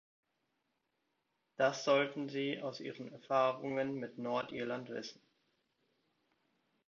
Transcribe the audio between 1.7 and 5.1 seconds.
sollten Sie aus Ihren Erfahrungen mit Nordirland